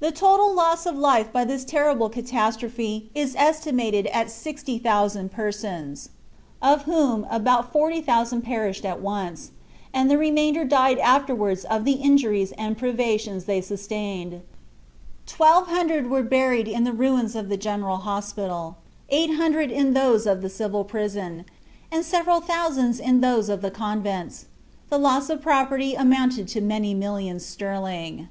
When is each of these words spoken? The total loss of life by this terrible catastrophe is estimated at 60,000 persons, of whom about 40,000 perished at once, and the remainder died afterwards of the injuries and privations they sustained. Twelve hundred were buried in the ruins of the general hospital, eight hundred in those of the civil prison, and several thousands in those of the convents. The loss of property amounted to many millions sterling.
The 0.00 0.12
total 0.12 0.52
loss 0.52 0.84
of 0.84 0.98
life 0.98 1.32
by 1.32 1.46
this 1.46 1.64
terrible 1.64 2.10
catastrophe 2.10 3.08
is 3.14 3.34
estimated 3.36 4.06
at 4.08 4.30
60,000 4.30 5.32
persons, 5.32 6.10
of 6.60 6.82
whom 6.82 7.26
about 7.30 7.72
40,000 7.72 8.42
perished 8.42 8.84
at 8.84 9.00
once, 9.00 9.52
and 9.94 10.10
the 10.10 10.18
remainder 10.18 10.66
died 10.66 10.98
afterwards 10.98 11.64
of 11.64 11.86
the 11.86 11.92
injuries 11.92 12.52
and 12.58 12.76
privations 12.76 13.44
they 13.46 13.62
sustained. 13.62 14.42
Twelve 15.24 15.68
hundred 15.68 16.10
were 16.10 16.22
buried 16.22 16.68
in 16.68 16.84
the 16.84 16.92
ruins 16.92 17.34
of 17.34 17.48
the 17.48 17.56
general 17.56 17.96
hospital, 17.96 18.76
eight 19.08 19.36
hundred 19.36 19.70
in 19.70 19.94
those 19.94 20.26
of 20.26 20.42
the 20.42 20.50
civil 20.50 20.84
prison, 20.84 21.46
and 21.90 22.04
several 22.04 22.42
thousands 22.42 23.00
in 23.00 23.22
those 23.22 23.48
of 23.48 23.62
the 23.62 23.70
convents. 23.70 24.44
The 24.90 24.98
loss 24.98 25.30
of 25.30 25.40
property 25.40 25.94
amounted 25.94 26.46
to 26.48 26.60
many 26.60 26.92
millions 26.92 27.46
sterling. 27.46 28.28